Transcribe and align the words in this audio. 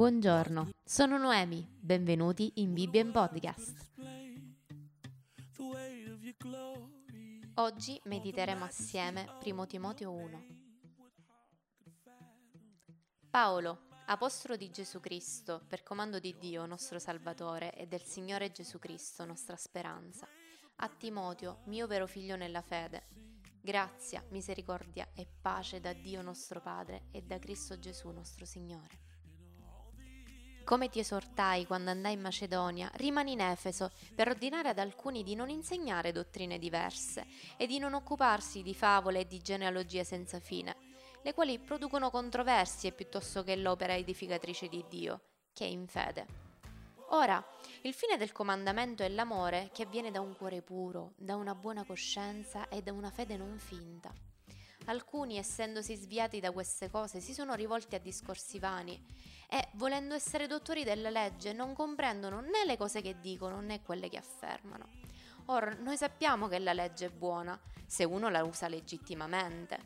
Buongiorno, 0.00 0.70
sono 0.82 1.18
Noemi, 1.18 1.62
benvenuti 1.78 2.52
in 2.54 2.72
Bibbia 2.72 3.04
Podcast. 3.04 3.90
Oggi 7.56 8.00
mediteremo 8.04 8.64
assieme 8.64 9.26
1 9.44 9.66
Timoteo 9.66 10.10
1. 10.10 10.46
Paolo, 13.28 13.88
apostolo 14.06 14.56
di 14.56 14.70
Gesù 14.70 15.00
Cristo, 15.00 15.66
per 15.68 15.82
comando 15.82 16.18
di 16.18 16.34
Dio 16.38 16.64
nostro 16.64 16.98
Salvatore 16.98 17.74
e 17.74 17.86
del 17.86 18.02
Signore 18.02 18.50
Gesù 18.52 18.78
Cristo 18.78 19.26
nostra 19.26 19.56
speranza, 19.56 20.26
a 20.76 20.88
Timoteo, 20.88 21.58
mio 21.66 21.86
vero 21.86 22.06
figlio 22.06 22.36
nella 22.36 22.62
fede, 22.62 23.06
grazia, 23.60 24.24
misericordia 24.30 25.10
e 25.12 25.28
pace 25.42 25.78
da 25.78 25.92
Dio 25.92 26.22
nostro 26.22 26.62
Padre 26.62 27.08
e 27.10 27.20
da 27.20 27.38
Cristo 27.38 27.78
Gesù 27.78 28.08
nostro 28.08 28.46
Signore. 28.46 29.09
Come 30.70 30.88
ti 30.88 31.00
esortai 31.00 31.66
quando 31.66 31.90
andai 31.90 32.12
in 32.12 32.20
Macedonia, 32.20 32.88
rimani 32.94 33.32
in 33.32 33.40
Efeso 33.40 33.90
per 34.14 34.28
ordinare 34.28 34.68
ad 34.68 34.78
alcuni 34.78 35.24
di 35.24 35.34
non 35.34 35.48
insegnare 35.48 36.12
dottrine 36.12 36.60
diverse 36.60 37.26
e 37.56 37.66
di 37.66 37.80
non 37.80 37.92
occuparsi 37.92 38.62
di 38.62 38.72
favole 38.72 39.18
e 39.18 39.26
di 39.26 39.40
genealogie 39.40 40.04
senza 40.04 40.38
fine, 40.38 40.76
le 41.24 41.34
quali 41.34 41.58
producono 41.58 42.08
controversie 42.08 42.92
piuttosto 42.92 43.42
che 43.42 43.56
l'opera 43.56 43.96
edificatrice 43.96 44.68
di 44.68 44.84
Dio, 44.88 45.22
che 45.52 45.64
è 45.64 45.68
in 45.68 45.88
fede. 45.88 46.26
Ora, 47.08 47.44
il 47.80 47.92
fine 47.92 48.16
del 48.16 48.30
comandamento 48.30 49.02
è 49.02 49.08
l'amore 49.08 49.70
che 49.72 49.82
avviene 49.82 50.12
da 50.12 50.20
un 50.20 50.36
cuore 50.36 50.62
puro, 50.62 51.14
da 51.16 51.34
una 51.34 51.56
buona 51.56 51.84
coscienza 51.84 52.68
e 52.68 52.80
da 52.80 52.92
una 52.92 53.10
fede 53.10 53.36
non 53.36 53.58
finta. 53.58 54.29
Alcuni, 54.90 55.38
essendosi 55.38 55.94
sviati 55.94 56.40
da 56.40 56.50
queste 56.50 56.90
cose, 56.90 57.20
si 57.20 57.32
sono 57.32 57.54
rivolti 57.54 57.94
a 57.94 58.00
discorsi 58.00 58.58
vani 58.58 59.00
e, 59.48 59.68
volendo 59.74 60.14
essere 60.14 60.48
dottori 60.48 60.82
della 60.82 61.10
legge, 61.10 61.52
non 61.52 61.74
comprendono 61.74 62.40
né 62.40 62.64
le 62.66 62.76
cose 62.76 63.00
che 63.00 63.20
dicono 63.20 63.60
né 63.60 63.82
quelle 63.82 64.08
che 64.08 64.16
affermano. 64.16 64.88
Ora, 65.46 65.72
noi 65.74 65.96
sappiamo 65.96 66.48
che 66.48 66.58
la 66.58 66.72
legge 66.72 67.06
è 67.06 67.10
buona 67.10 67.56
se 67.86 68.02
uno 68.02 68.28
la 68.30 68.42
usa 68.42 68.66
legittimamente. 68.66 69.78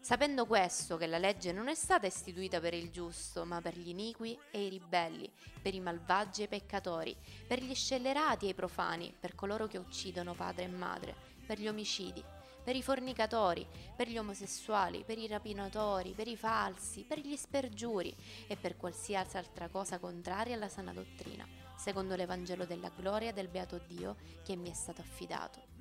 Sapendo 0.00 0.44
questo, 0.44 0.98
che 0.98 1.06
la 1.06 1.16
legge 1.16 1.50
non 1.52 1.68
è 1.68 1.74
stata 1.74 2.06
istituita 2.06 2.60
per 2.60 2.74
il 2.74 2.90
giusto, 2.90 3.46
ma 3.46 3.62
per 3.62 3.78
gli 3.78 3.88
iniqui 3.88 4.38
e 4.50 4.66
i 4.66 4.68
ribelli, 4.68 5.32
per 5.62 5.72
i 5.72 5.80
malvagi 5.80 6.42
e 6.42 6.44
i 6.44 6.48
peccatori, 6.48 7.16
per 7.46 7.62
gli 7.62 7.74
scellerati 7.74 8.44
e 8.44 8.50
i 8.50 8.54
profani, 8.54 9.14
per 9.18 9.34
coloro 9.34 9.66
che 9.66 9.78
uccidono 9.78 10.34
padre 10.34 10.64
e 10.64 10.68
madre, 10.68 11.14
per 11.46 11.58
gli 11.58 11.68
omicidi, 11.68 12.22
per 12.62 12.76
i 12.76 12.82
fornicatori, 12.82 13.66
per 13.96 14.08
gli 14.08 14.18
omosessuali, 14.18 15.02
per 15.04 15.18
i 15.18 15.26
rapinatori, 15.26 16.12
per 16.12 16.28
i 16.28 16.36
falsi, 16.36 17.04
per 17.04 17.18
gli 17.18 17.36
spergiuri 17.36 18.14
e 18.46 18.56
per 18.56 18.76
qualsiasi 18.76 19.36
altra 19.36 19.68
cosa 19.68 19.98
contraria 19.98 20.54
alla 20.54 20.68
sana 20.68 20.92
dottrina, 20.92 21.46
secondo 21.76 22.14
l'Evangelo 22.14 22.64
della 22.64 22.90
gloria 22.94 23.32
del 23.32 23.48
beato 23.48 23.80
Dio 23.86 24.16
che 24.44 24.56
mi 24.56 24.70
è 24.70 24.74
stato 24.74 25.00
affidato. 25.00 25.71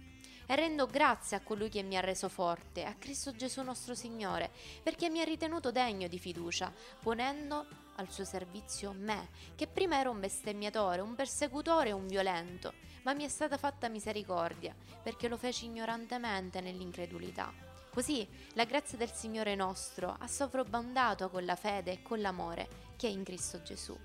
E 0.46 0.56
rendo 0.56 0.86
grazie 0.86 1.38
a 1.38 1.42
colui 1.42 1.70
che 1.70 1.84
mi 1.84 1.98
ha 1.98 2.02
reso 2.02 2.30
forte, 2.30 2.84
a 2.84 2.96
Cristo 2.98 3.32
Gesù 3.36 3.62
nostro 3.62 3.96
Signore, 3.96 4.52
perché 4.84 5.10
mi 5.10 5.22
ha 5.22 5.24
ritenuto 5.24 5.72
degno 5.72 6.08
di 6.08 6.20
fiducia, 6.20 6.72
ponendo 7.02 7.66
al 7.96 8.12
suo 8.12 8.26
servizio 8.26 8.94
me, 8.94 9.30
che 9.56 9.68
prima 9.68 10.00
ero 10.00 10.12
un 10.12 10.20
bestemmiatore, 10.20 11.02
un 11.02 11.16
persecutore 11.16 11.90
e 11.90 11.94
un 11.94 12.08
violento 12.08 12.90
ma 13.04 13.14
mi 13.14 13.24
è 13.24 13.28
stata 13.28 13.58
fatta 13.58 13.90
misericordia, 13.90 14.76
perché 15.02 15.28
lo 15.28 15.38
feci 15.38 15.66
ignorantemente 15.66 16.62
nell'incredulità. 16.62 17.52
Così 17.92 18.28
la 18.54 18.64
grazia 18.64 18.98
del 18.98 19.12
Signore 19.12 19.56
nostro 19.56 20.16
ha 20.18 20.28
sovrabbondato 20.28 21.30
con 21.30 21.44
la 21.44 21.56
fede 21.56 21.92
e 21.92 22.02
con 22.02 22.22
l'amore 22.22 22.68
che 22.96 23.08
è 23.08 23.12
in 23.12 23.24
Cristo 23.24 23.62
Gesù. 23.64 23.98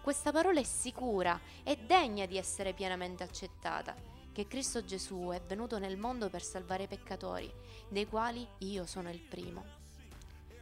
Questa 0.00 0.32
parola 0.32 0.60
è 0.60 0.64
sicura 0.64 1.38
e 1.62 1.76
degna 1.76 2.26
di 2.26 2.38
essere 2.38 2.72
pienamente 2.72 3.22
accettata, 3.22 3.94
che 4.34 4.46
Cristo 4.46 4.84
Gesù 4.84 5.30
è 5.32 5.40
venuto 5.40 5.78
nel 5.78 5.96
mondo 5.96 6.28
per 6.28 6.42
salvare 6.42 6.82
i 6.82 6.88
peccatori, 6.88 7.50
dei 7.88 8.06
quali 8.06 8.46
io 8.58 8.84
sono 8.84 9.08
il 9.08 9.20
primo 9.20 9.82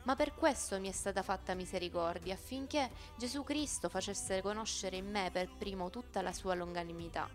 ma 0.05 0.17
per 0.17 0.35
questo 0.35 0.81
mi 0.81 0.89
è 0.89 0.93
stata 0.93 1.23
fatta 1.23 1.55
misericordia, 1.55 2.35
affinché 2.35 2.91
Gesù 3.17 3.45
Cristo 3.45 3.89
facesse 3.89 4.43
conoscere 4.43 4.97
in 4.97 5.09
me 5.09 5.31
per 5.33 5.49
primo 5.57 5.91
tutta 5.91 6.23
la 6.23 6.33
sua 6.33 6.55
longanimità, 6.55 7.29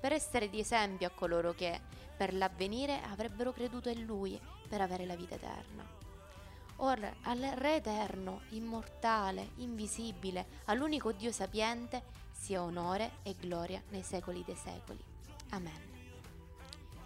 per 0.00 0.12
essere 0.12 0.48
di 0.48 0.60
esempio 0.60 1.08
a 1.08 1.10
coloro 1.10 1.52
che, 1.52 1.80
per 2.16 2.34
l'avvenire, 2.34 3.00
avrebbero 3.02 3.52
creduto 3.52 3.88
in 3.88 4.04
Lui 4.04 4.40
per 4.68 4.80
avere 4.80 5.04
la 5.04 5.16
vita 5.16 5.34
eterna. 5.34 5.84
Ora, 6.76 7.12
al 7.22 7.40
Re 7.40 7.76
eterno, 7.76 8.42
immortale, 8.50 9.50
invisibile, 9.56 10.60
all'unico 10.66 11.12
Dio 11.12 11.32
sapiente, 11.32 12.20
sia 12.30 12.62
onore 12.62 13.18
e 13.22 13.34
gloria 13.38 13.82
nei 13.90 14.02
secoli 14.02 14.42
dei 14.44 14.56
secoli. 14.56 15.11
Amen. 15.52 15.90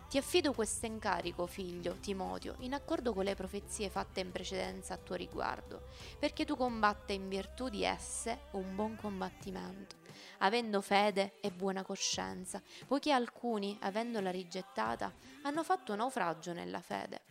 Ti 0.09 0.19
affido 0.19 0.53
questo 0.53 0.87
incarico, 0.87 1.47
figlio 1.47 1.97
Timoteo, 1.99 2.55
in 2.61 2.75
accordo 2.75 3.13
con 3.13 3.25
le 3.25 3.35
profezie 3.35 3.91
fatte 3.91 4.21
in 4.21 4.31
precedenza 4.31 4.95
a 4.95 4.99
tuo 4.99 5.17
riguardo, 5.17 5.89
perché 6.19 6.45
tu 6.45 6.57
combatta 6.57 7.13
in 7.13 7.29
virtù 7.29 7.69
di 7.69 7.83
esse 7.83 8.43
un 8.53 8.75
buon 8.77 8.97
combattimento, 8.97 9.97
avendo 10.39 10.81
fede 10.81 11.35
e 11.41 11.51
buona 11.51 11.83
coscienza, 11.83 12.63
poiché 12.87 13.11
alcuni, 13.11 13.77
avendola 13.81 14.31
rigettata, 14.31 15.13
hanno 15.43 15.65
fatto 15.65 15.97
naufragio 15.97 16.53
nella 16.53 16.81
fede. 16.81 17.23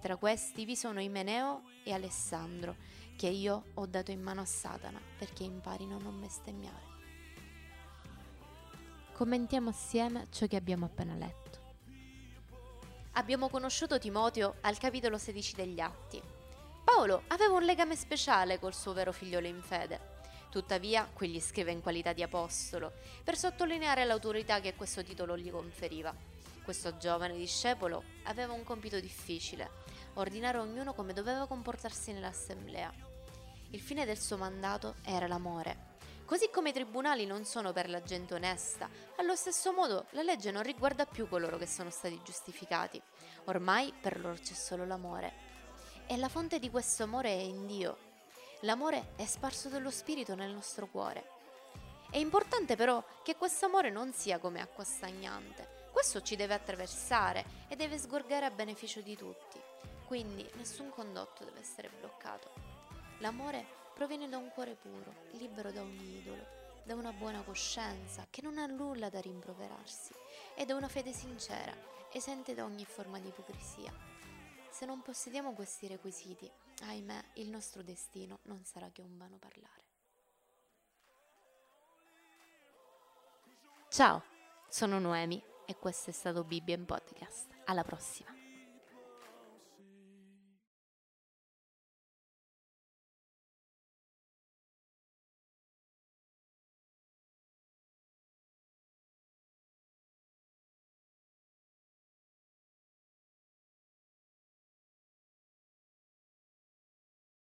Tra 0.00 0.16
questi 0.16 0.64
vi 0.64 0.74
sono 0.74 1.00
Imeneo 1.00 1.62
e 1.84 1.92
Alessandro, 1.92 2.76
che 3.16 3.28
io 3.28 3.66
ho 3.74 3.86
dato 3.86 4.10
in 4.10 4.20
mano 4.20 4.40
a 4.40 4.44
Satana, 4.44 5.00
perché 5.16 5.44
imparino 5.44 5.96
a 5.96 6.00
non 6.00 6.20
bestemmiare. 6.20 6.93
Commentiamo 9.14 9.70
assieme 9.70 10.26
ciò 10.30 10.46
che 10.46 10.56
abbiamo 10.56 10.86
appena 10.86 11.14
letto 11.14 11.44
abbiamo 13.16 13.48
conosciuto 13.48 13.98
Timoteo 13.98 14.56
al 14.62 14.78
capitolo 14.78 15.18
16 15.18 15.54
degli 15.54 15.80
Atti. 15.80 16.20
Paolo 16.82 17.22
aveva 17.28 17.54
un 17.54 17.62
legame 17.62 17.96
speciale 17.96 18.58
col 18.58 18.74
suo 18.74 18.92
vero 18.92 19.12
figliolo 19.12 19.46
in 19.46 19.60
fede. 19.60 20.12
Tuttavia, 20.50 21.08
qui 21.12 21.28
gli 21.28 21.40
scrive 21.40 21.72
in 21.72 21.80
qualità 21.80 22.12
di 22.12 22.22
apostolo, 22.22 22.92
per 23.22 23.36
sottolineare 23.36 24.04
l'autorità 24.04 24.60
che 24.60 24.74
questo 24.74 25.02
titolo 25.02 25.36
gli 25.36 25.50
conferiva. 25.50 26.14
Questo 26.62 26.96
giovane 26.96 27.34
discepolo 27.34 28.02
aveva 28.24 28.52
un 28.52 28.64
compito 28.64 28.98
difficile, 29.00 29.70
ordinare 30.14 30.58
ognuno 30.58 30.92
come 30.92 31.12
doveva 31.12 31.46
comportarsi 31.46 32.12
nell'assemblea. 32.12 32.92
Il 33.70 33.80
fine 33.80 34.04
del 34.04 34.18
suo 34.18 34.36
mandato 34.36 34.96
era 35.02 35.26
l'amore, 35.26 35.93
Così 36.24 36.48
come 36.50 36.70
i 36.70 36.72
tribunali 36.72 37.26
non 37.26 37.44
sono 37.44 37.72
per 37.72 37.90
la 37.90 38.02
gente 38.02 38.32
onesta, 38.32 38.88
allo 39.16 39.36
stesso 39.36 39.74
modo 39.74 40.06
la 40.10 40.22
legge 40.22 40.50
non 40.50 40.62
riguarda 40.62 41.04
più 41.04 41.28
coloro 41.28 41.58
che 41.58 41.66
sono 41.66 41.90
stati 41.90 42.18
giustificati. 42.24 43.00
Ormai 43.44 43.92
per 44.00 44.18
loro 44.18 44.34
c'è 44.34 44.54
solo 44.54 44.86
l'amore. 44.86 45.32
E 46.06 46.16
la 46.16 46.30
fonte 46.30 46.58
di 46.58 46.70
questo 46.70 47.02
amore 47.02 47.28
è 47.28 47.40
in 47.40 47.66
Dio. 47.66 47.98
L'amore 48.60 49.12
è 49.16 49.26
sparso 49.26 49.68
dello 49.68 49.90
Spirito 49.90 50.34
nel 50.34 50.50
nostro 50.50 50.86
cuore. 50.86 51.28
È 52.10 52.16
importante 52.16 52.74
però 52.74 53.04
che 53.22 53.36
questo 53.36 53.66
amore 53.66 53.90
non 53.90 54.14
sia 54.14 54.38
come 54.38 54.62
acqua 54.62 54.84
stagnante. 54.84 55.88
Questo 55.92 56.22
ci 56.22 56.36
deve 56.36 56.54
attraversare 56.54 57.44
e 57.68 57.76
deve 57.76 57.98
sgorgare 57.98 58.46
a 58.46 58.50
beneficio 58.50 59.02
di 59.02 59.14
tutti. 59.14 59.60
Quindi 60.06 60.48
nessun 60.54 60.88
condotto 60.88 61.44
deve 61.44 61.60
essere 61.60 61.90
bloccato. 62.00 62.50
L'amore 63.18 63.82
proviene 63.94 64.28
da 64.28 64.36
un 64.36 64.50
cuore 64.50 64.74
puro, 64.74 65.14
libero 65.32 65.70
da 65.70 65.80
ogni 65.80 66.18
idolo, 66.18 66.44
da 66.84 66.94
una 66.94 67.12
buona 67.12 67.42
coscienza 67.42 68.26
che 68.28 68.42
non 68.42 68.58
ha 68.58 68.66
nulla 68.66 69.08
da 69.08 69.20
rimproverarsi 69.20 70.12
e 70.54 70.66
da 70.66 70.74
una 70.74 70.88
fede 70.88 71.12
sincera, 71.12 71.72
esente 72.12 72.54
da 72.54 72.64
ogni 72.64 72.84
forma 72.84 73.18
di 73.18 73.28
ipocrisia. 73.28 73.92
Se 74.70 74.84
non 74.84 75.00
possediamo 75.02 75.52
questi 75.54 75.86
requisiti, 75.86 76.50
ahimè, 76.82 77.24
il 77.34 77.48
nostro 77.48 77.82
destino 77.82 78.40
non 78.42 78.64
sarà 78.64 78.90
che 78.90 79.02
un 79.02 79.16
vano 79.16 79.38
parlare. 79.38 79.82
Ciao, 83.88 84.24
sono 84.68 84.98
Noemi 84.98 85.40
e 85.66 85.76
questo 85.76 86.10
è 86.10 86.12
stato 86.12 86.42
Bibbia 86.42 86.74
in 86.74 86.84
Podcast. 86.84 87.46
Alla 87.66 87.84
prossima! 87.84 88.43